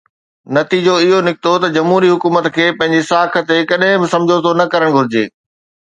نتيجو 0.55 0.93
اهو 1.01 1.17
نڪتو 1.27 1.51
ته 1.61 1.67
جمهوري 1.75 2.09
حڪومت 2.13 2.45
کي 2.55 2.65
پنهنجي 2.79 3.05
ساک 3.11 3.33
تي 3.51 3.59
ڪڏهن 3.73 3.99
به 4.01 4.07
سمجهوتو 4.15 4.51
نه 4.59 4.65
ڪرڻ 4.73 4.89
گهرجي. 4.97 5.25